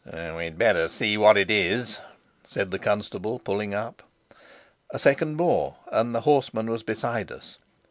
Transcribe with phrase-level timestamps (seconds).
[0.03, 1.99] "We had best see what it is,"
[2.43, 4.01] said the constable, pulling up.
[4.89, 7.59] A second more, and the horseman was beside us.